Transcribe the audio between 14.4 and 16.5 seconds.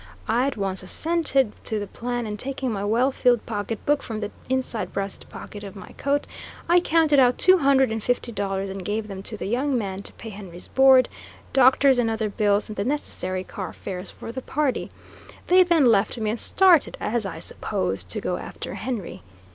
party. They then left me and